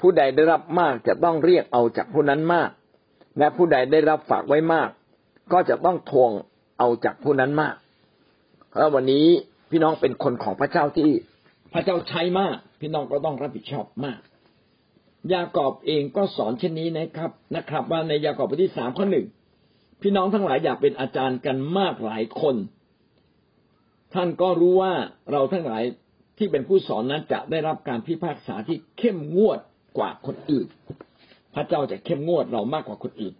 [0.00, 2.70] ผู้ใดได้รับมากจะต้องเรียกเอาจากผู้นั้นมาก
[3.38, 4.88] และผู้ใดได้รับฝากไว้มาก
[5.52, 6.30] ก็จะต้องทวง
[6.80, 7.76] เอาจากผู้นั้นมาก
[8.76, 9.26] แล้ววันนี้
[9.70, 11.10] พี่น้องเป็นคนของพระเจ้าที่
[11.72, 14.20] พระเจ้าใช้มาก พี่น้องก็ต้องรับผิดชอบมาก
[15.32, 19.26] ยากอบเองก็สอนเช่นนี้นะครับนะครับ ว่าในยากอบบทที่สามข้อหนึ่ง
[20.02, 22.56] พี่น้องทั้งหลายอยากเป็นอาจารย์กันมากหลายคน
[24.14, 24.92] ท่านก็รู้ว่า
[25.32, 25.82] เราทั้งหลาย
[26.38, 29.58] ที่เป็นผู้สอนนั้นจะได้รับการพิพากษาที่เข้มงวด
[29.98, 30.66] กว่าคนอื่น
[31.54, 33.34] พระเจ้าจะเข้มงวดเรามากกว่าคนอื่น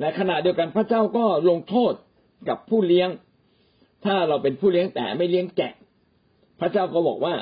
[0.00, 1.92] ในขณะเดียวกันพระเจ้าก็ลงโทษ
[2.48, 3.08] กับผู้เลี้ยง
[4.04, 5.72] ถ้าเราเป็นผู้เลี้ยงแต่ไม่เลี้ยงแกะ
[6.60, 7.34] พระเจ้าก็บอกว่า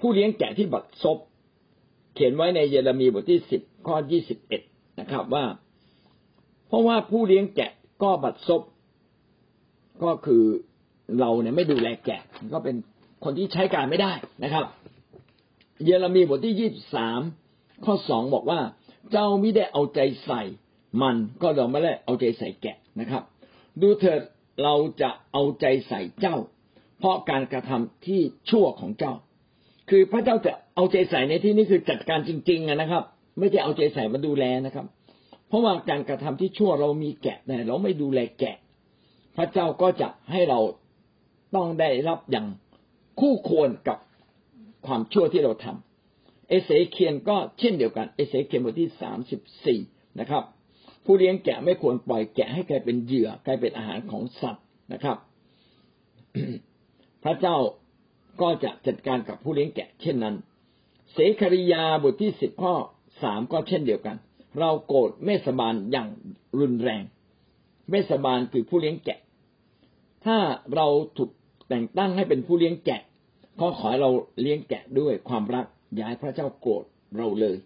[0.00, 1.18] ผู้เลี้ยงแกะที่บัดซบ
[2.14, 4.62] เขียนไว้ในเยเรมีบทที่สิบข้อยี่สิบเอ็ด
[5.00, 5.44] นะครับว่า
[6.68, 7.70] เพราะว่าผู้เลี้ยงแกะ
[8.02, 8.62] ก็บัดซบ
[10.04, 10.42] ก็คือ
[11.18, 12.20] เราเนี่ยไม่ดูแลแกะ
[12.52, 12.76] ก็เป็น
[13.24, 14.12] คนที่ใช้การไม่ได้
[14.44, 14.64] นะครับ
[15.84, 17.20] เยเรมีบทที่ยี่บสาม
[17.84, 18.60] ข้อสองบอกว่า
[19.12, 20.42] เจ้าไม่ได้เอาใจใส่
[21.02, 23.22] มันก็เราไม่ได้เอาใจใส่แกะนะครับ
[23.80, 24.20] ดูเถิด
[24.62, 26.36] เราจะเอาใจใส่เจ้า
[26.98, 29.14] เพราะการกระทำที่ชั่วของเจ้า
[29.90, 33.04] คือพระเจ้าจะเอาใจใส่ในที่นี้คือจัดการจริงๆนะครับ
[33.38, 34.86] ไม่ใช่เอาใจใส่มาดูแลนะครับ
[35.48, 38.56] เพราะว่าการกระทำที่ชั่วเรามีแกะแต่เราไม่ดูแลแกะ
[39.36, 40.60] พระเจ้าก็จะให้เรา
[41.54, 42.46] ต้องได้รับอย่าง
[43.20, 43.98] คู่ควรกับ
[44.86, 49.80] ความชั่วที่เราทำเอเสเคียนก็เช่นเดียวกัน เอเสเคียนบทที่สามสิบสี่
[50.20, 50.42] นะครับ
[51.06, 55.16] ผู้เลี้ยงแกะไม่ควรปล่อยแกะให้กลายเป็นเหยื่อกลายเป็นอาหารของสัตว์นะครับ
[57.24, 57.56] พระเจ้า
[58.40, 60.34] ก็จะจัดการกับผู้เลี้ยงแกะ เช่นนั้น
[61.12, 62.74] เสคริยาบทที่สิบข้อ
[63.22, 64.16] สามก็เช่นเดียวกัน
[64.58, 66.08] เราโกรธเมสบาลอย่าง
[66.60, 67.02] รุนแรง
[67.90, 69.18] เมสบาลคือผู้เลี้ยงแกะ
[70.24, 70.36] ถ้า
[70.74, 71.30] เราถูก
[71.68, 73.00] แต่งตั้งให้เป็นผู้เลี้ยงแกะ
[73.60, 76.84] ก็ขอให้เราเลี้ยงแกะด้วยความรักอย่าให้พระเจ้าโกรธ
[77.16, 77.56] เราเลย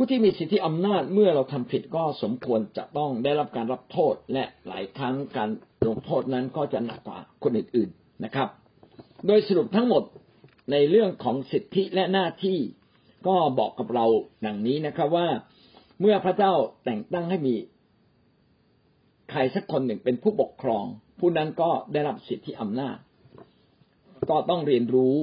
[0.00, 5.50] ผู้ที่มีสิทธิอำนาจเมื่อเราทำผิดก็สมควรจะต้องได้รับการรับโทษและหลายครั้งการ
[5.86, 8.48] ลงโทษนั้นก็จะหนักกว่าคนอื่นๆนะครับ
[9.26, 10.02] โดยสรุปทั้งหมด
[10.72, 12.58] ในเรื่องของสิทธิและหน้าที่
[13.26, 14.06] ก็บอกกับเรา
[14.46, 15.28] ดังนี้นะครับว่า
[16.00, 16.52] เมื่อพระเจ้า
[16.84, 17.54] แต่งตั้งให้มี
[19.30, 20.84] ใครสักคนหนึ่งเป็นผู้ปกครอง
[21.18, 22.96] ผู้นั้นก็ได้รับสิทธิอำนาจ
[24.30, 25.14] ก็ต้องเรียนรู้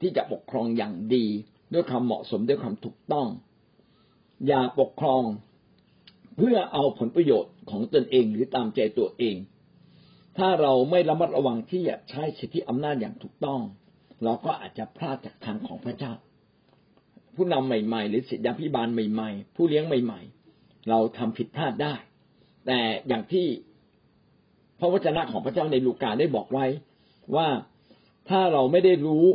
[0.00, 1.26] ที่จะปกครองอย่างดี
[1.72, 3.28] ด้วยความเหมาะสมด้วยความถูกต้อง
[4.46, 5.22] อย่าปกครอง
[6.36, 9.36] เพื่อเอาผลประโยชน์ของตนเองหรือตามใจตัวเอง
[10.38, 13.60] ถ้าเราไม่ระมัดระวังที่จะใช้สิทธิอำนาจอย่างถูกต้อง
[14.24, 16.12] เราก็อาจจะพลาดจากทางของพระเจ้า
[17.34, 20.20] ผู้นำใหม่ ๆ หรือศิษยาพิบาลใหม่ๆ ผู้เลี้ยงใหม่
[20.54, 21.94] ๆ เราทำผิดพลาดได้
[22.66, 23.46] แต่อย่างที่
[24.78, 26.66] พระวจนะของพระเจ้าในลูกาได้บอกไว้
[27.36, 27.48] ว่า
[28.28, 29.26] ถ้าเราไม่ได้รู้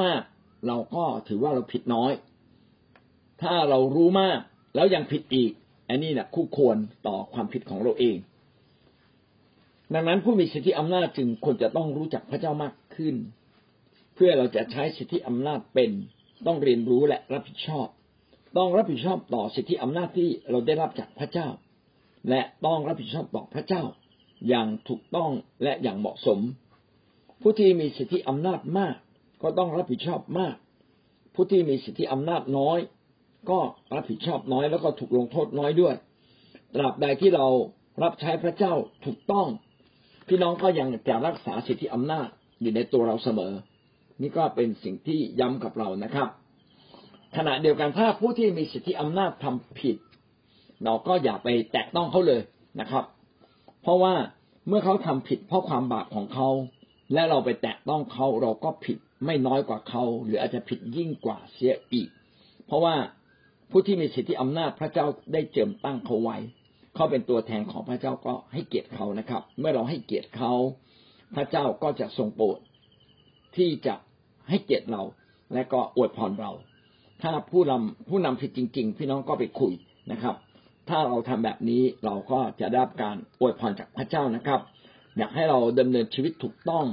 [0.00, 0.22] มาก
[0.66, 2.12] เราก็ถือว่าเราผิดน้อย
[3.42, 4.40] ถ้าเรารู้มาก
[4.74, 5.52] แล้วยังผิดอีก
[5.88, 8.16] อันนี้นะคู่ควรต่อความผิดของเราเอง
[9.94, 13.16] ดังนั้นผู้มีสิทธิอำนาจจึงควรจะต้องรู้จักพระเจ้ามากขึ้น
[14.14, 15.90] เพื่อเราจะใช้สิทธิอำนาจเป็น
[16.46, 17.86] ต้องเรียนรู้และรับผิดชอบ
[18.56, 21.48] ต้องรับผิดชอบต่อสิทธิอำนาจที่เราได้รับจากพระเจ้า
[22.28, 23.82] และต้องรับผิดชอบต่อพระเจ้า
[24.48, 25.30] อย่างถูกต้อง
[25.62, 26.38] และอย่างเหมาะสม
[27.40, 28.96] ผู้ที่มีสิทธิอำนาจมาก
[29.42, 30.56] ก็ต้องรับผิดชอบมาก
[31.34, 32.78] ผู้ที่มีสิทธิอำนาจน้อย
[33.50, 33.58] ก็
[33.94, 35.94] รับผิดชอบน้อยแล้วก็ถูกลงโทษน้อยด้วย
[36.74, 37.46] ตราบใดที่เรา
[38.02, 38.72] รับใช้พระเจ้า
[39.04, 39.46] ถูกต้อง
[40.28, 42.28] พี่น้องก็ยังจะรักษาสิทธิอำนาจ
[42.60, 43.52] อยู่ในตัวเราเสมอ
[44.20, 46.28] นี่ก็เป็นสิ่งที่ย้ำกับเรานะครับ
[47.36, 49.96] ขณะเดียวกันถ้าผู้ที่มีสิทธิอำนาจทำผิด
[50.84, 52.40] เราก็อย่าไปแตะต้องเขาเลย
[52.80, 53.04] นะครับ
[53.82, 54.14] เพราะว่า
[54.68, 56.48] เมื่อเขาทำผิดเพราะความบาปของเขา
[57.12, 62.08] และเราไปแตะต้องเขาเราก็ผิดไม่น้อยกว่าเขา หรืออาจจะผิดยิ่งกว่าเสียอีก
[62.66, 62.94] เพราะว่า
[63.70, 66.36] ผู้ที่มีสิทธิอำนาจพระเจ้าได้เจิมตั้งเขาไว้
[66.94, 70.52] เขาเป็นตัวแทนของพระเจ้าก็ให้เกียรติเขานะครับ เมื่อเราให้เกียรติเขา
[71.34, 72.58] พระเจ้าก็จะทรงโปรด
[73.56, 73.94] ที่จะ
[74.48, 75.02] ให้เกียรติเรา
[75.54, 76.52] และก็อวยพรเรา
[77.22, 79.72] ถ้าผู้นำผู้นำผิดจริง ๆ พี่น้องก็ไปคุย
[80.12, 80.34] นะครับ
[80.88, 84.60] ถ้าเราทำแบบนี้เราก็จะได้รับการอวยพรจากพระเจ้านะครับ
[85.16, 86.86] อยากให้เราดำเนินชีวิตถูกต้อง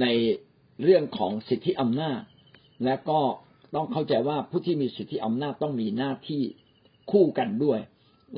[0.00, 0.06] ใน
[0.82, 2.20] เรื่องของสิทธิอำนาจ
[2.84, 3.20] และก็
[3.74, 6.42] ต้องเข้าใจว่าผู้ที่มีสิทธิอำนาจต้องมีหน้าที่
[7.10, 7.80] คู่กันด้วย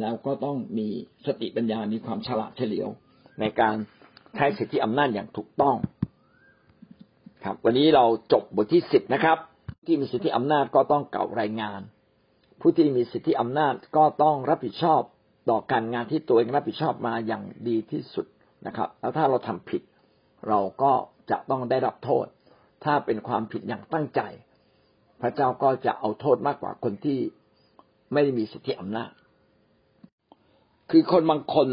[0.00, 0.88] แล้วก็ต้องมี
[1.26, 2.88] สติปัญญา มีความฉลาดเฉลียว
[3.40, 3.76] ในการ
[4.36, 5.76] ใช้สิทธิอำนาจอย่างถูกต้อง
[7.44, 9.38] ครับ วันนี้เราจบบทที่สิบนะครับ
[9.86, 11.80] ที่มีสิทธิอำนาจก็ต้องเก่ารายงาน
[12.60, 15.02] ผู้ที่มีสิทธิอำนาจก็ต้องรับผิดชอบ
[15.50, 18.26] ต่อการงานที่ตัวเองรับผิดชอบมาอย่างดีที่สุด
[18.66, 19.82] นะครับ แล้วถ้าเราทำผิด
[20.48, 20.92] เราก็
[21.30, 22.26] จะต้องได้รับโทษ
[22.84, 24.20] ถ้าเป็นความผิดอย่างตั้งใจ
[25.22, 27.18] พระเจ้าก็จะเอาโทษมากกว่าคนที่
[28.12, 29.10] ไม่ได้มีสิทธิอำนาจ
[30.90, 31.68] คือคนบางคน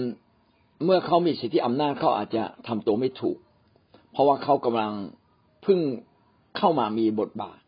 [0.85, 3.37] เมื่อเขามีสิทธิอำนาจเขาอาจจะทำตัวไม่ถูก
[4.11, 4.93] เพราะว่าเขากำลัง
[5.63, 5.79] เพิ่ง
[6.57, 7.59] เข้ามามีบทบาท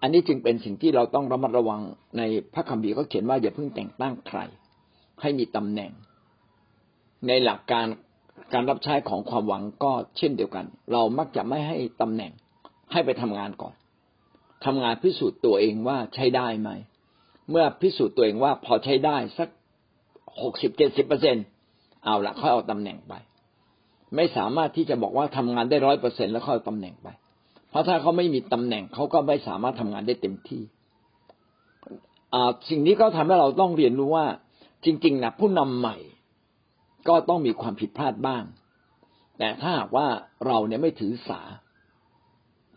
[0.00, 1.80] อันนี้จึงเป็นสิ่งที่เราต้องระมัดระวัง
[2.18, 2.22] ใน
[2.54, 4.38] พระคัมภีร์ก็เขียนว่าอย่าเพิ่งแต่งตั้งใคร
[5.20, 5.92] ให้มีตำแหน่ง
[7.26, 7.86] ในหลักการ
[8.52, 12.32] การรับใช้ของความหวังก็เช่นเดียวกัน เรามักจะไม่ให้ตำแหน่ง
[12.92, 13.74] ให้ไปทำงานก่อน
[14.64, 16.70] ทำงานพิสูจน์ตัวเองว่าใช้ได้ไหม
[17.50, 19.48] เมื่อพิสูจน์ตัวเองว่าพอใช้ได้สัก
[20.42, 21.36] หกสิบเจ็ดสิบเปอร์เซ็น
[22.04, 23.14] เอาละค่อยเอาตำแหน่งไป
[24.16, 27.08] ไม่สามารถที่จะบอกว่าทำงานได้ร้อยเปอร์เซ็นแล้วค่อยเอาตำแหน่งไป
[27.70, 30.62] เพราะถ้าเขาไม่มีตำแหน่งเขาก็ไม่สามารถทำงานได้เต็มที่
[32.68, 34.26] สิ่งนี้ก็ทำให้เราต้องเรียนรู้ว่า
[34.84, 35.96] จริง ๆนะผู้นำใหม่
[37.08, 38.44] ก็ต้องมีความผิดพลาดบ้าง
[39.38, 40.06] แต่ถ้าหากว่า
[40.46, 41.40] เราเนี่ยไม่ถือสา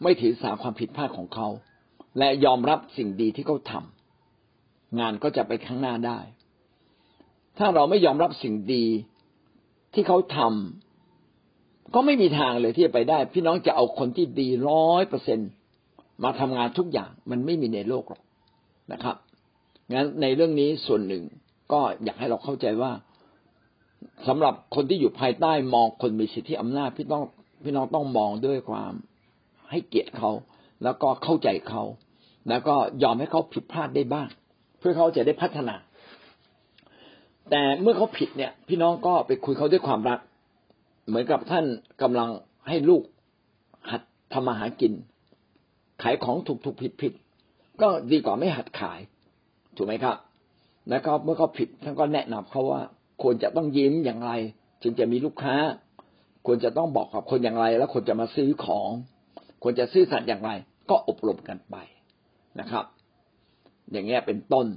[0.03, 1.47] ไม่ถือสาความผิดพลาดของเขา
[2.17, 3.83] และยอมรับสิ่งดีที่เขาทา
[4.99, 6.19] งานก็จะไปข้างหน้าได้
[7.57, 8.85] ถ้าเราไม่ยอมรับสิ่งดี
[9.93, 15.39] ที่เขาทำก็ไม่มีทางเลยที่จะไปได้ พี่น้องจะเอาคนที่ดีร้อยเปอร์เซ็น
[16.23, 18.21] มาทำงานทุกอย่างมันไม่มีในโลกหรอก
[18.91, 19.15] นะครับ
[19.93, 21.23] งั้นในเรื่องนี้ส่วนหนึ่ง
[21.71, 22.91] ก็อยากให้เราเข้าใจว่า
[24.27, 27.23] สำหรับคนที่อยู่ภายใต้มองคนมีสิทธิอำนาจพี่ต้อง
[27.63, 28.93] พี่น้องต้องมองด้วยความ
[29.71, 30.31] ให้เกียรติเขา
[30.83, 31.83] แล้วก็เข้าใจเขา
[32.49, 34.27] แล้วก็ยอมให้เขาผิดพลาดได้บ้าง
[34.79, 35.75] เพื่อเขาจะได้พัฒนา
[37.49, 40.19] แต่เมื่อเขาผิดเนี่ย พี่น้องก็ไปคุยเขาด้วยความรัก
[41.07, 41.65] เหมือนกับท่าน
[42.01, 42.29] กำลัง
[42.67, 43.03] ให้ลูก
[43.91, 44.01] หัด
[44.33, 44.93] ทำมาหากิน
[46.01, 47.13] ขายของถูกถูกผิดผิด
[47.81, 48.99] ก็ดีกว่าไม่หัดขาย
[49.75, 50.17] ถูกไหมครับ
[50.89, 52.81] แล้วก็เมื่อเขาผิดท่านก็แนะนำเขาว่า
[53.21, 54.31] ควรจะต้องยิ้มอย่างไร
[54.81, 55.55] จึงจะมีลูกค้า
[56.45, 58.89] ควรจะต้องบอกกับคนอย่างไร แล้วคนจะมาซื้อของ
[59.63, 60.51] ควรจะซื้อสัตย์อย่างไร
[60.89, 61.75] ก็อบรมกันไป
[62.59, 62.85] นะครับ
[63.91, 64.67] อย่างเงี้ยเป็นต้น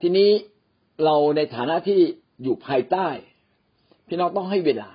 [0.00, 0.30] ทีนี้
[1.04, 1.98] เราในฐานะที่
[2.42, 3.08] อยู่ภายใต้
[4.08, 4.90] พี่น้องต้องให้เวลา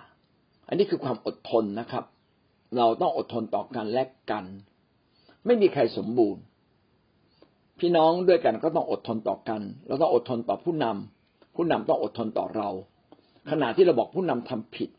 [0.67, 2.03] อันนี้คือความอดทนนะครับ
[2.77, 4.45] เราต้องอดทนต่อกันและกัน
[5.45, 6.41] ไม่มีใครสมบูรณ์
[7.79, 12.69] พี่น้องด้วยกันก็ต้องอดทนต่อกัน เราต้องอดทนต่อผู้นำผู้นำต้องอดทนต่อเรา
[13.51, 14.89] ขณะที่เราบอกผู้นำทำผิด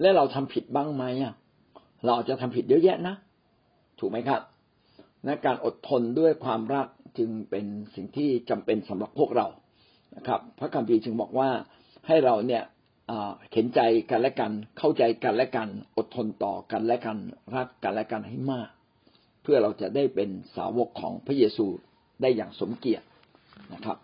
[0.00, 1.34] และเราทำผิดบ้างไหมอะ
[2.06, 3.14] เราจะทำผิดเยอะแยะนะ
[3.98, 4.40] ถูกไหมครับ
[5.24, 6.86] ในการอดทนด้วยความรัก
[7.18, 9.46] จึงเป็นสิ่งที่จำเป็นสำหรับพวกเรา
[10.16, 11.48] นะครับ พระคัมภีร์จึงบอกว่า
[12.06, 12.62] ให้เราเนี่ย
[13.52, 17.18] เห็นใจกันและกัน เข้าใจกันและกัน อดทนต่อกันและกัน
[17.54, 18.68] รักกันและกันให้มาก
[19.42, 21.66] เพื่อเราจะได้เป็นสาวกของพระเยซู
[22.22, 23.06] ได้อย่างสมเกียรติ
[23.74, 23.96] นะครับ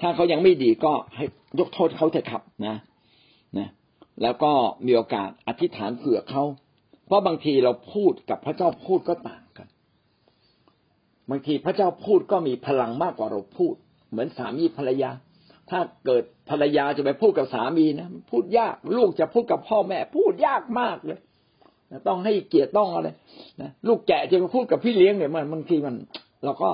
[0.00, 1.24] ถ้าเขายังไม่ดีก็ให้
[1.58, 2.76] ยกโทษเขาเถอะครับนะ
[3.58, 3.68] นะ
[4.22, 4.52] แล้วก็
[4.86, 6.42] มีโอกาสอธิษฐานเผื่อเขา
[7.06, 9.68] เพราะบางทีเราพูดกับพระเจ้าพูดก็ต่างกัน
[11.30, 13.74] บางทีพระเจ้าพูดก็มีพลังมากกว่าเราพูด
[14.10, 15.10] เหมือนสามีภรรยา
[15.70, 21.20] ถ้าเกิดภรรยาจะไปพูดกับสามีนะพูดยากลูกจะพูดกับพ่อแม่ พูดยากมากเลย
[22.08, 23.08] ต้องให้เกียรติต้องอะไร
[23.60, 25.94] นะลูกแกะจะไปพูดกับพี่เลี้ยงเนี่ยมันบางทีมัน
[26.44, 26.70] เราก็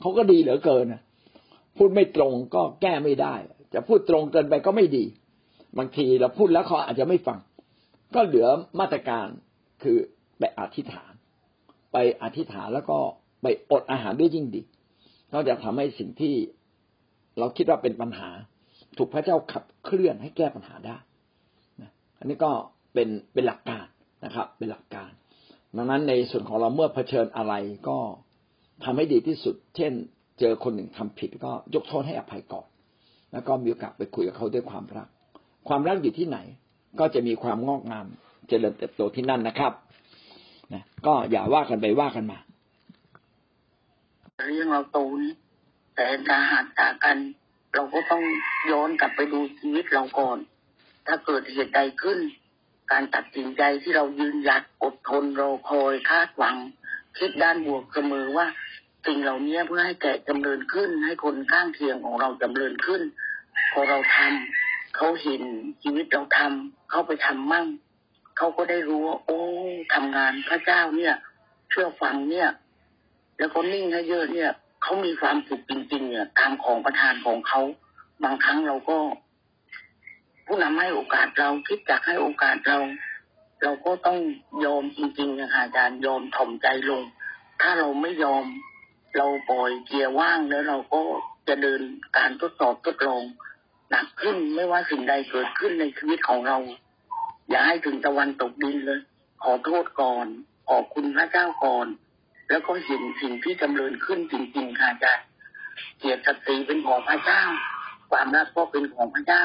[0.00, 1.02] เขาก็ดีเหลือเกินนะ
[1.76, 3.34] พูดไม่ตรงก็แก้ไม่ได้
[3.74, 5.04] จะพูดตรงเกินไปก็ไม่ดี
[5.78, 7.38] บางทีเราพูดแล้วเขาอาจจะไม่ฟัง
[8.14, 8.46] ก็เหลือ
[8.80, 9.28] มาตรการ
[9.82, 9.96] คือ
[10.38, 11.12] ไปอธิษฐาน
[11.92, 12.98] ไปอธิษฐานแล้วก็
[13.42, 14.62] ไปอดอาหารด้วยยิ่งดี
[15.32, 16.34] นอกจากทำให้สิ่งที่
[17.38, 18.30] เราคิดว่าเป็นปัญหา
[18.96, 20.96] ถูกพระเจ้าขับเคลื่อนให้แก้ปัญหาได้
[22.18, 22.50] อันนี้ก็
[22.94, 23.86] เป็นเป็นหลักการ
[24.24, 25.10] นะครับ เป็นหลักการ
[25.76, 27.54] ดังนั้นในส่วนของเราเมื่อเผชิญอะไร
[27.88, 27.98] ก็
[28.84, 29.92] ทำให้ดีที่สุด เช่น
[30.40, 32.66] เจอคนหนึ่งทำผิดก็ยกโทษให้อภัยก่อน
[33.32, 35.08] แล้วก็มีโอกาสไปคุยกับเขาด้วยความรัก
[35.68, 36.38] ความรักอยู่ที่ไหน
[37.00, 38.06] ก็จะมีความงอกงาม
[38.48, 39.72] เจริญเติบโตที่นั่นนะครับ
[40.72, 42.38] นะก็อย่าว่ากันไปว่ากันมา
[44.46, 45.32] เรื่องเราโตนี้
[45.94, 47.16] แต่ถ้าหากจากกัน
[47.74, 48.22] เราก็ต้อง
[48.70, 50.38] ย้อนกลับไปดูชีวิตเราก่อน
[51.06, 52.18] ถ้าเกิดเหตุใดขึ้น
[52.92, 56.56] การตัดสินใจที่เรายืนหยัดอดทนรอคอยคาดหวัง
[57.18, 58.46] คิดด้านบวกเสมอว่า
[59.06, 63.02] สิ่งเหล่านี้เพื่อให้แก่จำเริญขึ้น ให้คนข้างเคียงของเราจำเริญขึ้น
[63.72, 65.42] พอเราทำเขาเห็น
[65.82, 67.66] ชีวิตเราทำเขาไปทำมั่ง
[68.42, 69.40] เขาก็ได้รู้ว่า โอ้
[69.94, 71.14] ทำงานพระเจ้าเนี่ย
[71.70, 72.48] เชื่อฟังเนี่ย
[73.38, 74.50] แล้วก็นิ่งให้เยอะเนี่ย
[74.82, 77.60] เขามีความสุขจริง ๆ เนี่ยตามของประทานของเขา
[78.24, 78.98] บางครั้งเราก็
[80.46, 82.78] ผู้นำให้โอกาสเราคิดจากให้โอกาสเรา
[83.62, 84.18] เราก็ต้อง
[84.64, 87.02] ยอมจริงๆนะคะอาจารย์ยอมถ่อมใจลง
[87.60, 88.44] ถ้าเราไม่ยอม
[89.16, 91.00] เราปล่อยเกียร์ว่างแล้วเราก็
[91.48, 91.80] จะเดิน
[92.16, 93.22] การทดสอบทดลอง
[93.90, 96.58] หนักขึ้นไม่ว่าสิ่งใดเกิดขึ้นในชีวิตของเรา
[97.50, 99.00] อย่าให้ถึงตะวันตกดินเลย
[99.42, 100.26] ขอโทษก่อน
[100.70, 101.86] ขอบคุณพระเจ้าก่อน
[102.48, 105.26] แล้วก็เห็นสิ่งที่จำเริญขึ้นจริงๆค่ะอาจารย์
[105.98, 107.42] เกียรติศักดิ์ศรีเป็นของพระเจ้า
[108.10, 109.44] ความรักก็เป็นของพระเจ้า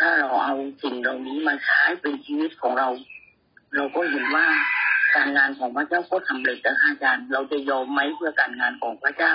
[0.00, 2.88] ถ้าเราเอาสิ่งเหล่านี้มาใช้เป็นชีวิตของเรา
[3.76, 4.46] เราก็เห็นว่า
[5.14, 9.32] การงานของพระเจ้าก็สำเร็จนะคะอาจารย์ เราจะยอมไหมเพื่อการงานของพระเจ้า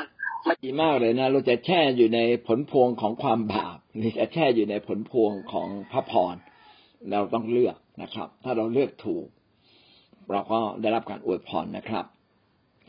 [0.66, 6.36] ดีมากเลยนะ เราจะแช่อยู่ในผลพวงของความบาปหรือจะแช่อยู่ในผลพวงของพระพร
[7.12, 9.26] เราต้องเลือก นะครับ ถ้าเราเลือกถูก
[10.32, 12.06] เราก็ได้รับการอวยพรนะครับ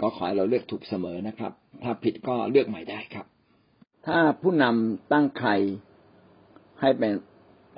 [0.00, 3.26] ก็ขอให้เราเลือกถูกเสมอนะครับ ถ้าผิดก็เลือกใหม่ได้ครับ
[4.06, 5.50] ถ้าผู้นำตั้งใคร
[6.80, 7.12] ให้เป็น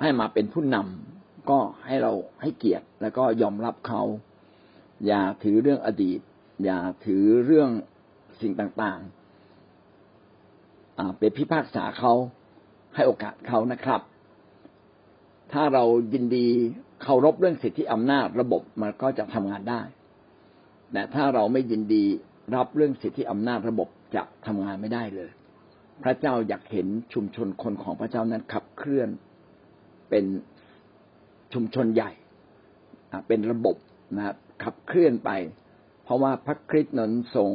[0.01, 4.01] ให้มาเป็นผู้นำก็ให้เราให้เกียรติแล้วก็ยอมรับเขา
[5.07, 6.19] อย่าถือเรื่องอดีต
[6.63, 7.69] อย่าถือเรื่อง
[8.41, 12.13] สิ่งต่างๆอ่าเป็นพิพากษาเขา
[12.95, 14.01] ให้โอกาสเขานะครับ
[15.53, 16.49] ถ้าเรายินดี
[17.01, 19.81] เคารพเรื่องสิทธิอำนาจระบบมันก็จะทำงานได้
[20.91, 22.05] แต่ถ้าเราไม่ยินดี
[22.55, 25.31] รับเรื่องสิทธิอำนาจระบบจะทำงานไม่ได้เลย
[26.03, 29.09] พระเจ้าอยากเห็นชุมชนคนของพระเจ้านั้นขับเคลื่อน
[30.09, 30.25] เป็น
[31.53, 32.11] ชุมชนใหญ่
[33.27, 33.75] เป็นระบบ
[34.15, 35.31] นะครับขับเคลื่อนไป
[36.03, 37.51] เพราะว่าพระคริสต์นั้นทรง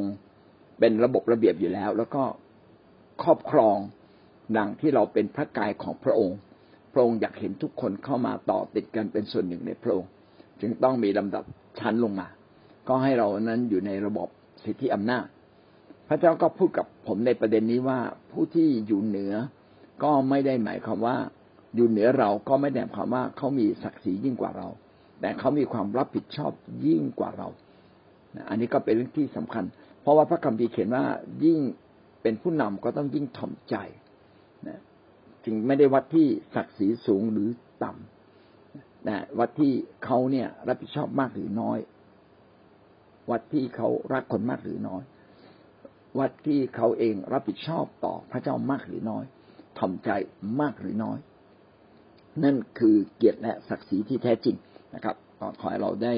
[0.79, 2.23] เป็นระบบระเบียบอยู่แล้ว แล้วก็
[3.23, 3.77] ครอบครอง
[4.57, 6.37] ดังที่เราเป็นพระกายของพระองค์
[6.93, 10.11] พระองค์อยากเห็นทุกคนเข้ามาต่อติดกันเป็นส่วนหนึ่งในพระองค์
[10.61, 11.43] จึงต้องมีลำดับ
[11.79, 12.27] ชั้นลงมา
[12.87, 14.27] ก็ให้เรานั้นอยู่ในระบบ
[14.65, 15.25] สิทธิอำนาจ
[16.07, 17.99] พระเจ้าก็พูดกับผมในประเด็นนี้ว่า
[18.31, 19.33] ผู้ที่อยู่เหนือ
[20.03, 21.17] ก็ไม่ได้หมายความว่า
[21.75, 24.67] อยู่เหนือเราก็ไม่ได้หมายความว่าเขามีศักดิ์ศรียิ่งกว่าเรา
[25.21, 26.51] แต่เขามีความรับผิดชอบ
[26.85, 27.47] ยิ่งกว่าเรา
[28.49, 29.63] อันนี้ก็เป็นเรื่องที่สำคัญ
[30.01, 31.05] เพราะว่าพระคัมภีร์เขียนว่า
[31.43, 31.59] ยิ่ง
[32.21, 33.75] เป็นผู้นำก็ต้องยิ่งถ่อมใจ
[34.67, 34.79] นะ
[35.49, 37.49] จึงไม่ได้วัดที่ศักดิ์ศรีสูงหรือ
[37.83, 39.73] ต่ำนะวัดที่
[40.05, 41.79] เขาเนี่ย รับผิดชอบมากหรือน้อย
[43.31, 45.01] วัดที่เขารักคนมากหรือน้อย
[46.19, 49.23] วัดที่เขาเองรับผิดชอบต่อพระเจ้ามากหรือน้อย
[49.77, 50.09] ถ่อมใจ
[50.61, 51.17] มากหรือน้อย
[52.43, 54.55] นั่นคือเกียรติและศักดิ์ศรีที่แท้จริง
[54.95, 55.15] นะครับ
[55.59, 56.13] ขอให้เราได้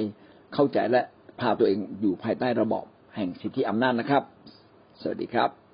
[0.53, 1.01] เข้าใจและ
[1.39, 4.23] พาตัวเองอยู่ภายใต้ระบอบแห่งสิทธิอำนาจนะครับ
[5.01, 5.68] สวัสดีครับ